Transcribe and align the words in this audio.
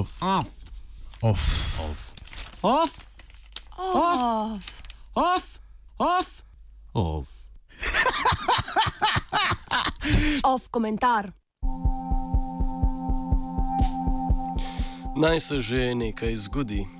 Off. 0.00 0.46
Off. 1.22 1.80
Off. 1.80 2.14
Off. 2.62 3.06
Off. 3.76 4.82
Off. 5.14 5.14
Off. 5.14 5.60
Off. 5.98 6.42
Off. 6.94 7.28
Off 10.42 10.68
komentar. 10.70 11.32
Naj 15.16 15.40
se 15.40 15.60
že 15.60 15.94
nekaj 15.94 16.34
zgodi. 16.36 16.99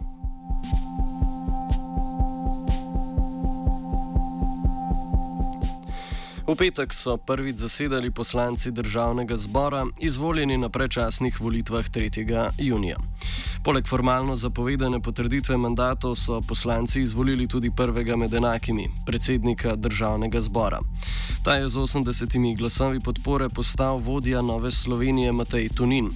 V 6.50 6.58
petek 6.58 6.90
so 6.90 7.14
prvič 7.14 7.62
zasedali 7.62 8.10
poslanci 8.10 8.74
državnega 8.74 9.36
zbora, 9.38 9.86
izvoljeni 10.02 10.58
na 10.58 10.66
predčasnih 10.68 11.40
volitvah 11.40 11.86
3. 11.86 12.50
junija. 12.58 12.96
Poleg 13.62 13.86
formalno 13.86 14.34
zapovedane 14.34 14.98
potrditve 14.98 15.56
mandatov 15.56 16.16
so 16.18 16.40
poslanci 16.42 17.00
izvolili 17.00 17.46
tudi 17.46 17.70
prvega 17.70 18.16
med 18.16 18.34
enakimi, 18.34 18.90
predsednika 19.06 19.76
državnega 19.76 20.40
zbora. 20.40 20.80
Ta 21.44 21.54
je 21.54 21.68
z 21.68 21.76
80 21.78 22.58
glasovi 22.58 23.00
podpore 23.00 23.48
postal 23.48 24.02
vodja 24.02 24.42
Nove 24.42 24.70
Slovenije 24.70 25.32
Matej 25.32 25.68
Tunin. 25.68 26.10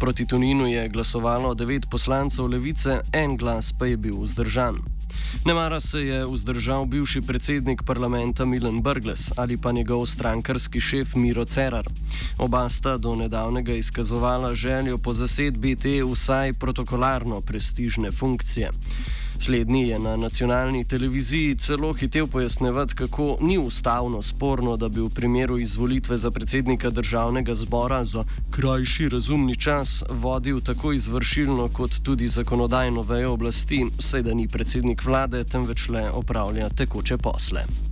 Proti 0.00 0.26
Tuninu 0.26 0.66
je 0.66 0.88
glasovalo 0.88 1.54
devet 1.54 1.86
poslancev 1.90 2.46
levice, 2.46 3.00
en 3.12 3.36
glas 3.36 3.72
pa 3.78 3.86
je 3.86 3.96
bil 3.96 4.18
vzdržan. 4.22 4.97
Nemara 5.44 5.80
se 5.80 6.00
je 6.00 6.26
vzdržal 6.26 6.86
bivši 6.86 7.20
predsednik 7.20 7.82
parlamenta 7.82 8.44
Milan 8.44 8.82
Brgles 8.82 9.32
ali 9.36 9.56
pa 9.56 9.72
njegov 9.72 10.06
strankarski 10.06 10.80
šef 10.80 11.14
Miro 11.14 11.44
Cerar. 11.44 11.86
Oba 12.38 12.68
sta 12.68 12.96
do 12.96 13.14
nedavnega 13.16 13.72
izkazovala 13.72 14.54
željo 14.54 14.98
po 14.98 15.12
zasedbi 15.12 15.76
te 15.76 16.04
vsaj 16.04 16.52
protokolarno 16.52 17.40
prestižne 17.40 18.10
funkcije. 18.10 18.70
Slednji 19.40 19.88
je 19.88 19.98
na 19.98 20.16
nacionalni 20.16 20.84
televiziji 20.84 21.54
celo 21.54 21.92
hitev 21.92 22.26
pojasnevati, 22.26 22.94
kako 22.94 23.36
ni 23.40 23.58
ustavno 23.58 24.22
sporno, 24.22 24.76
da 24.76 24.88
bi 24.88 25.00
v 25.00 25.08
primeru 25.08 25.58
izvolitve 25.58 26.16
za 26.16 26.30
predsednika 26.30 26.90
državnega 26.90 27.54
zbora 27.54 28.04
za 28.04 28.24
krajši 28.50 29.08
razumni 29.08 29.56
čas 29.56 30.04
vodil 30.10 30.60
tako 30.60 30.92
izvršilno 30.92 31.68
kot 31.68 31.90
tudi 32.02 32.26
zakonodajno 32.26 33.02
vejo 33.02 33.32
oblasti, 33.32 33.86
saj 33.98 34.22
da 34.22 34.34
ni 34.34 34.48
predsednik 34.48 35.04
vlade, 35.04 35.44
temveč 35.44 35.88
le 35.88 36.10
opravlja 36.10 36.68
tekoče 36.68 37.16
posle. 37.16 37.87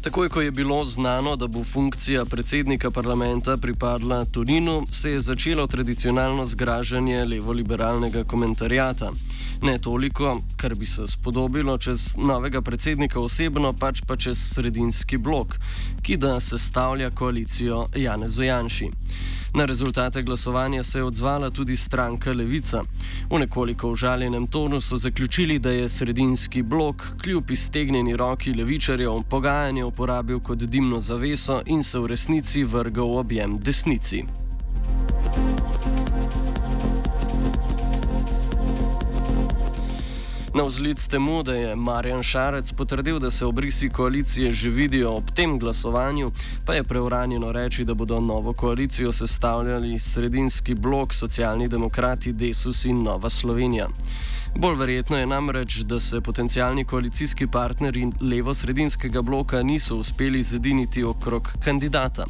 Takoj, 0.00 0.28
ko 0.28 0.40
je 0.40 0.50
bilo 0.50 0.84
znano, 0.84 1.36
da 1.36 1.46
bo 1.46 1.64
funkcija 1.64 2.24
predsednika 2.24 2.90
parlamenta 2.90 3.56
pripadla 3.56 4.24
Turinu, 4.24 4.86
se 4.90 5.10
je 5.10 5.20
začelo 5.20 5.66
tradicionalno 5.66 6.46
zgražanje 6.46 7.24
levo-liberalnega 7.24 8.24
komentarjata. 8.24 9.12
Ne 9.62 9.78
toliko, 9.78 10.40
kar 10.56 10.74
bi 10.74 10.86
se 10.86 11.06
spodobilo 11.06 11.78
čez 11.78 12.16
novega 12.16 12.62
predsednika 12.62 13.20
osebno, 13.20 13.72
pač 13.72 14.00
pa 14.06 14.16
čez 14.16 14.38
sredinski 14.54 15.18
blok, 15.18 15.58
ki 16.02 16.16
da 16.16 16.40
sestavlja 16.40 17.10
koalicijo 17.10 17.86
Janezu 17.96 18.42
Janši. 18.42 18.90
Na 19.54 19.64
rezultate 19.64 20.22
glasovanja 20.22 20.82
se 20.82 20.98
je 20.98 21.04
odzvala 21.04 21.50
tudi 21.50 21.76
stranka 21.76 22.32
Levica. 22.32 22.82
V 23.30 23.38
nekoliko 23.38 23.90
užaljenem 23.90 24.46
tonu 24.46 24.80
so 24.80 24.96
zaključili, 24.96 25.58
da 25.58 25.70
je 25.70 25.88
sredinski 25.88 26.62
blok 26.62 27.02
kljub 27.22 27.50
iztegnjeni 27.50 28.16
roki 28.16 28.54
levičarjev 28.54 29.22
pogajanje 29.30 29.84
uporabil 29.84 30.40
kot 30.40 30.58
dimno 30.58 31.00
zaveso 31.00 31.62
in 31.66 31.82
se 31.82 31.98
v 31.98 32.06
resnici 32.06 32.64
vrgal 32.64 33.06
v 33.06 33.18
objem 33.18 33.58
desnici. 33.58 34.39
Na 40.54 40.64
vzlic 40.64 41.08
temu, 41.08 41.42
da 41.42 41.54
je 41.54 41.76
Marjan 41.76 42.22
Šarec 42.22 42.72
potrdil, 42.72 43.18
da 43.18 43.30
se 43.30 43.46
obrisi 43.46 43.88
koalicije 43.88 44.52
že 44.52 44.70
vidijo 44.70 45.12
ob 45.12 45.30
tem 45.34 45.58
glasovanju, 45.58 46.30
pa 46.66 46.74
je 46.74 46.84
preuranjeno 46.84 47.52
reči, 47.52 47.84
da 47.84 47.94
bodo 47.94 48.20
novo 48.20 48.52
koalicijo 48.52 49.12
sestavljali 49.12 49.98
sredinski 49.98 50.74
blok 50.74 51.14
socialni 51.14 51.68
demokrati, 51.68 52.32
Desus 52.32 52.84
in 52.84 53.02
Nova 53.02 53.30
Slovenija. 53.30 53.88
Bolj 54.56 54.76
verjetno 54.76 55.18
je 55.18 55.26
namreč, 55.26 55.76
da 55.76 56.00
se 56.00 56.20
potencijalni 56.20 56.84
koalicijski 56.84 57.46
partnerji 57.46 58.12
levo-sredinskega 58.20 59.22
bloka 59.22 59.62
niso 59.62 59.96
uspeli 59.96 60.42
zediniti 60.42 61.04
okrog 61.04 61.48
kandidata. 61.64 62.26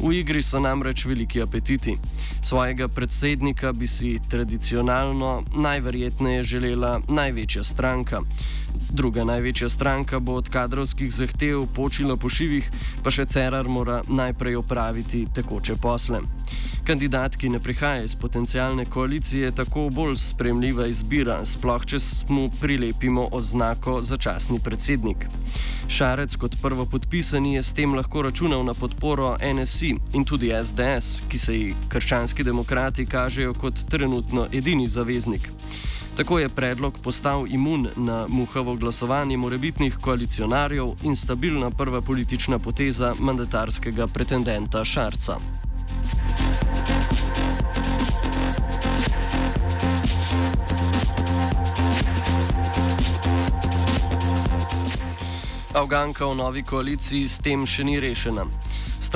V 0.00 0.12
igri 0.12 0.42
so 0.42 0.60
namreč 0.60 1.06
veliki 1.06 1.42
apetiti. 1.42 1.96
Svojega 2.42 2.88
predsednika 2.88 3.72
bi 3.72 3.86
si 3.86 4.18
tradicionalno 4.30 5.42
najverjetneje 5.54 6.42
želela 6.42 7.00
največja 7.08 7.64
stranka. 7.64 8.20
Druga 8.90 9.24
največja 9.24 9.68
stranka 9.68 10.20
bo 10.20 10.34
od 10.34 10.48
kadrovskih 10.48 11.12
zahtev 11.12 11.66
počila 11.74 12.16
po 12.16 12.28
šivih, 12.28 12.70
pa 13.02 13.10
še 13.10 13.24
Cerar 13.24 13.68
mora 13.68 14.02
najprej 14.08 14.56
opraviti 14.56 15.26
tekoče 15.34 15.76
posle. 15.80 16.20
Kandidat, 16.86 17.36
ki 17.36 17.48
ne 17.48 17.58
prihaja 17.58 18.04
iz 18.04 18.14
potencijalne 18.14 18.84
koalicije, 18.84 19.44
je 19.44 19.54
tako 19.54 19.88
bolj 19.90 20.16
spremljiva 20.16 20.86
izbira, 20.86 21.40
sploh 21.44 21.86
če 21.86 21.98
mu 22.28 22.50
prilepimo 22.60 23.28
oznako 23.32 23.98
začasni 24.02 24.60
predsednik. 24.60 25.26
Šarec 25.88 26.36
kot 26.36 26.54
prvo 26.62 26.86
podpisani 26.86 27.54
je 27.54 27.62
s 27.62 27.74
tem 27.74 27.94
lahko 27.94 28.22
računal 28.22 28.64
na 28.64 28.74
podporo 28.74 29.36
NSI 29.42 29.85
in 29.88 30.24
tudi 30.24 30.52
SDS, 30.64 31.22
ki 31.28 31.38
se 31.38 31.54
ji 31.54 31.74
krščanski 31.88 32.44
demokrati 32.44 33.06
kažejo 33.06 33.54
kot 33.54 33.84
trenutno 33.90 34.46
edini 34.52 34.86
zaveznik. 34.86 35.50
Tako 36.16 36.38
je 36.38 36.48
predlog 36.48 36.98
postal 37.02 37.46
imun 37.48 37.88
na 37.96 38.26
muhavo 38.28 38.74
glasovanje 38.76 39.36
morebitnih 39.36 39.98
koalicionarjev 40.00 40.94
in 41.02 41.16
stabilna 41.16 41.70
prva 41.70 42.00
politična 42.00 42.58
poteza 42.58 43.14
mandatarskega 43.18 44.06
pretendenta 44.06 44.84
Šarca. 44.84 45.36
Afganka 55.74 56.26
v 56.26 56.34
novi 56.34 56.62
koaliciji 56.62 57.28
s 57.28 57.38
tem 57.44 57.66
še 57.68 57.84
ni 57.84 58.00
rešena. 58.00 58.46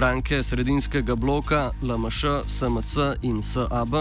Stranke 0.00 0.42
sredinskega 0.42 1.14
bloka 1.14 1.70
LMŠ, 1.82 2.24
SMC 2.46 2.96
in 3.22 3.42
SAB 3.42 3.94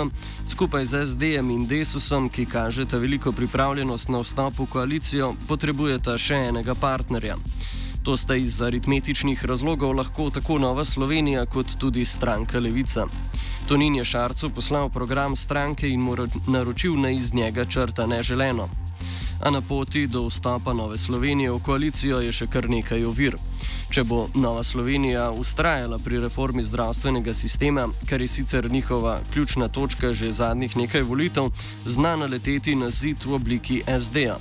skupaj 0.47 0.85
z 0.85 1.05
SD-jem 1.05 1.51
in 1.51 1.67
Desusom, 1.67 2.29
ki 2.29 2.45
kažeta 2.45 2.97
veliko 2.97 3.31
pripravljenost 3.31 4.09
na 4.09 4.21
vstop 4.23 4.59
v 4.59 4.69
koalicijo, 4.71 5.33
potrebujeta 5.47 6.15
še 6.17 6.39
enega 6.53 6.71
partnerja. 6.71 7.35
To 8.07 8.15
sta 8.17 8.39
iz 8.39 8.61
aritmetičnih 8.63 9.43
razlogov 9.45 9.91
lahko 9.91 10.29
tako 10.31 10.55
Nova 10.63 10.87
Slovenija 10.87 11.43
kot 11.45 11.75
tudi 11.75 12.05
stranka 12.05 12.63
Levica. 12.63 13.03
Tonin 13.67 13.99
je 13.99 14.05
Šarcu 14.05 14.55
poslal 14.55 14.87
program 14.89 15.35
stranke 15.35 15.89
in 15.89 15.99
mu 15.99 16.15
naročil, 16.47 16.95
da 16.95 17.09
iz 17.09 17.33
njega 17.33 17.65
črta 17.65 18.07
neželeno 18.07 18.69
a 19.41 19.49
na 19.51 19.61
poti 19.61 20.07
do 20.07 20.27
vstopa 20.27 20.73
Nove 20.73 20.97
Slovenije 20.97 21.51
v 21.51 21.59
koalicijo 21.63 22.19
je 22.19 22.31
še 22.31 22.47
kar 22.47 22.69
nekaj 22.69 23.05
ovir. 23.05 23.37
Če 23.89 24.03
bo 24.05 24.27
Nova 24.35 24.61
Slovenija 24.63 25.31
ustrajala 25.31 25.97
pri 25.97 26.19
reformi 26.21 26.63
zdravstvenega 26.63 27.33
sistema, 27.33 27.87
kar 28.09 28.21
je 28.21 28.27
sicer 28.27 28.71
njihova 28.71 29.19
ključna 29.33 29.67
točka 29.67 30.13
že 30.13 30.31
zadnjih 30.31 30.77
nekaj 30.77 31.01
volitev, 31.01 31.49
zna 31.85 32.15
naleteti 32.15 32.75
na 32.75 32.89
zid 32.89 33.25
v 33.25 33.33
obliki 33.33 33.81
SD-ja. 33.99 34.37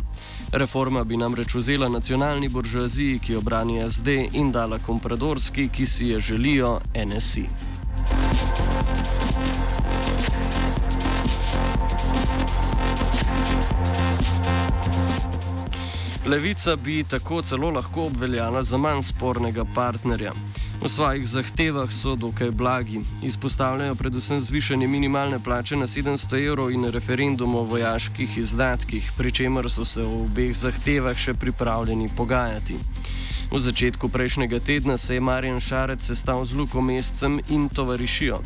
Reforma 0.52 1.04
bi 1.04 1.16
namreč 1.16 1.54
vzela 1.54 1.88
nacionalni 1.88 2.48
buržoaziji, 2.48 3.18
ki 3.18 3.36
obrani 3.36 3.90
SD, 3.90 4.28
in 4.32 4.52
dala 4.52 4.78
kompradorski, 4.78 5.68
ki 5.68 5.86
si 5.86 6.12
je 6.12 6.20
želijo 6.20 6.80
NSI. 6.94 7.46
Levica 16.28 16.76
bi 16.76 17.04
tako 17.04 17.42
celo 17.42 17.70
lahko 17.70 18.02
obveljala 18.02 18.62
za 18.62 18.76
manj 18.76 19.02
spornega 19.02 19.64
partnerja. 19.74 20.32
V 20.82 20.88
svojih 20.88 21.28
zahtevah 21.28 21.92
so 21.92 22.14
dokaj 22.16 22.50
blagi. 22.50 23.00
Izpostavljajo 23.22 23.94
predvsem 23.94 24.40
zvišanje 24.40 24.88
minimalne 24.88 25.38
plače 25.44 25.76
na 25.76 25.86
700 25.86 26.46
evrov 26.46 26.70
in 26.70 26.84
referendum 26.84 27.54
o 27.54 27.62
vojaških 27.62 28.38
izdatkih, 28.38 29.12
pri 29.16 29.32
čemer 29.32 29.70
so 29.70 29.84
se 29.84 30.02
v 30.02 30.20
obeh 30.20 30.56
zahtevah 30.56 31.16
še 31.16 31.34
pripravljeni 31.34 32.10
pogajati. 32.16 32.76
V 33.48 33.56
začetku 33.56 34.08
prejšnjega 34.08 34.60
tedna 34.60 34.98
se 35.00 35.14
je 35.14 35.20
Marjan 35.20 35.60
Šarec 35.60 36.04
sestal 36.04 36.44
z 36.44 36.52
Luko 36.52 36.80
Mescem 36.80 37.40
in 37.48 37.68
tovarišijo. 37.68 38.40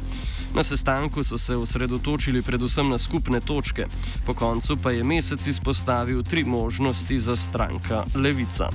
Na 0.54 0.62
sestanku 0.62 1.24
so 1.24 1.38
se 1.38 1.56
osredotočili 1.56 2.42
predvsem 2.42 2.88
na 2.88 2.98
skupne 2.98 3.40
točke, 3.40 3.86
po 4.26 4.34
koncu 4.34 4.76
pa 4.76 4.90
je 4.90 5.04
mesec 5.04 5.46
izpostavil 5.46 6.22
tri 6.22 6.44
možnosti 6.44 7.18
za 7.18 7.36
stranka 7.36 8.04
Levica. 8.14 8.70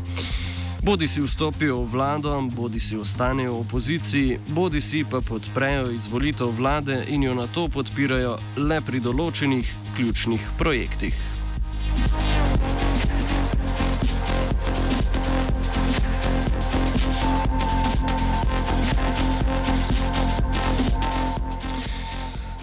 Bodi 0.84 1.08
si 1.08 1.22
vstopijo 1.22 1.82
v 1.82 1.92
vlado, 1.92 2.42
bodi 2.52 2.80
si 2.80 2.98
ostanejo 2.98 3.54
v 3.54 3.60
opoziciji, 3.60 4.40
bodi 4.48 4.82
si 4.82 5.06
pa 5.10 5.22
podprejo 5.22 5.92
izvolitev 5.92 6.52
vlade 6.52 7.06
in 7.08 7.24
jo 7.24 7.34
na 7.34 7.48
to 7.48 7.68
podpirajo 7.68 8.38
le 8.58 8.82
pri 8.82 9.00
določenih 9.00 9.74
ključnih 9.96 10.50
projektih. 10.58 11.37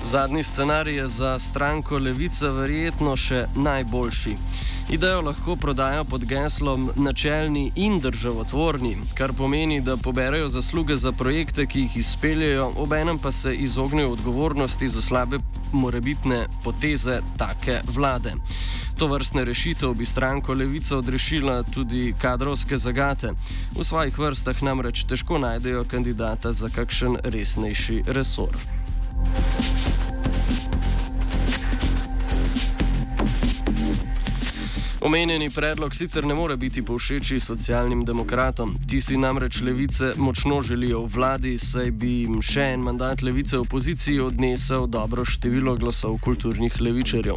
Zadnji 0.04 0.42
scenarij 0.42 0.96
je 0.96 1.08
za 1.08 1.38
stranko 1.38 1.98
Levica 1.98 2.50
verjetno 2.50 3.16
še 3.16 3.46
najboljši. 3.56 4.34
Idejo 4.92 5.22
lahko 5.24 5.56
prodajo 5.56 6.04
pod 6.04 6.24
geslom 6.28 6.90
načelni 6.96 7.72
in 7.76 7.96
državotvorni, 8.00 8.96
kar 9.16 9.32
pomeni, 9.32 9.80
da 9.80 9.96
poberajo 9.96 10.48
zasluge 10.48 10.96
za 10.96 11.12
projekte, 11.12 11.66
ki 11.66 11.86
jih 11.86 11.96
izpeljajo, 11.96 12.68
obenem 12.76 13.18
pa 13.18 13.32
se 13.32 13.54
izognejo 13.54 14.12
odgovornosti 14.12 14.88
za 14.88 15.02
slabe 15.02 15.38
morebitne 15.72 16.46
poteze 16.64 17.20
take 17.38 17.80
vlade. 17.94 18.36
To 18.98 19.06
vrstne 19.06 19.44
rešitev 19.44 19.94
bi 19.94 20.04
stranko 20.04 20.52
Levica 20.52 20.96
odrešila 20.96 21.62
tudi 21.62 22.14
kadrovske 22.20 22.76
zagate. 22.76 23.32
V 23.72 23.84
svojih 23.84 24.18
vrstah 24.18 24.62
namreč 24.62 25.06
težko 25.08 25.38
najdejo 25.38 25.84
kandidata 25.88 26.52
za 26.52 26.68
kakšen 26.68 27.18
resnejši 27.24 28.02
resor. 28.06 28.73
Omenjeni 35.04 35.50
predlog 35.50 35.94
sicer 35.94 36.24
ne 36.24 36.34
more 36.34 36.56
biti 36.56 36.82
povšeči 36.82 37.40
socialnim 37.40 38.04
demokratom. 38.04 38.76
Ti 38.88 39.00
si 39.00 39.16
namreč 39.16 39.60
levice 39.60 40.14
močno 40.16 40.62
želijo 40.62 41.00
v 41.00 41.10
vladi, 41.14 41.58
saj 41.58 41.90
bi 41.90 42.12
jim 42.22 42.38
še 42.42 42.70
en 42.72 42.80
mandat 42.80 43.22
levice 43.22 43.58
v 43.58 43.66
opoziciji 43.66 44.20
odnesel 44.24 44.86
dobro 44.86 45.24
število 45.24 45.76
glasov 45.76 46.16
kulturnih 46.24 46.80
levičarjev. 46.80 47.36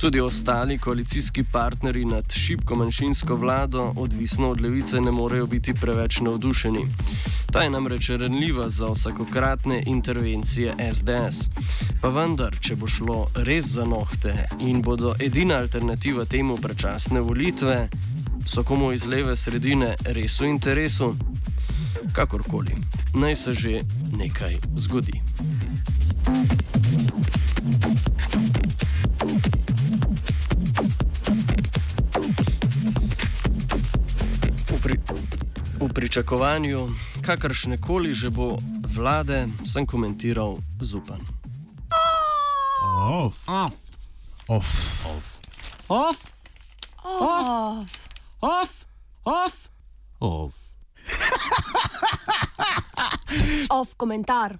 Tudi 0.00 0.20
ostali 0.20 0.78
koalicijski 0.78 1.44
partnerji 1.52 2.04
nad 2.04 2.32
šibko 2.32 2.80
manjšinsko 2.80 3.36
vlado, 3.36 3.92
odvisno 3.96 4.50
od 4.50 4.60
levice, 4.60 5.00
ne 5.00 5.12
morejo 5.12 5.46
biti 5.46 5.74
preveč 5.74 6.20
navdušeni. 6.20 6.86
Ta 7.56 7.62
je 7.62 7.70
namreč 7.70 8.10
renljiva 8.10 8.68
za 8.68 8.86
vsakokratne 8.86 9.82
intervencije 9.86 10.74
SDS. 10.94 11.48
Pa 12.00 12.08
vendar, 12.08 12.52
če 12.60 12.76
bo 12.76 12.84
šlo 12.86 13.16
res 13.48 13.70
za 13.78 13.84
nohte 13.88 14.34
in 14.60 14.82
bodo 14.84 15.14
edina 15.18 15.56
alternativa 15.64 16.24
temu 16.28 16.58
predčasne 16.60 17.20
volitve, 17.20 17.88
so 18.44 18.60
komu 18.62 18.92
iz 18.92 19.06
leve 19.08 19.36
sredine 19.36 19.94
res 20.04 20.36
v 20.40 20.50
interesu? 20.52 21.14
Kakorkoli, 22.12 22.76
naj 23.14 23.36
se 23.36 23.54
že 23.54 23.80
nekaj 24.12 24.60
zgodi. 24.76 25.22
V, 34.68 34.80
pri, 34.82 35.00
v 35.80 35.92
pričakovanju, 35.94 36.88
kakršne 37.26 37.74
koli 37.82 38.14
že 38.14 38.30
bo 38.30 38.54
vlade, 38.86 39.50
sem 39.66 39.82
komentiral 39.82 40.62
zupan. 40.78 41.18
Off. 43.02 43.34
Off. 43.50 43.74
Off. 44.46 44.70
Off. 45.02 45.26
Off. 45.90 46.20
Off. 47.02 47.90
Off. 48.40 48.72
Off. 49.26 49.56
Off. 50.22 50.54
Off 53.70 53.90
komentar. 54.00 54.54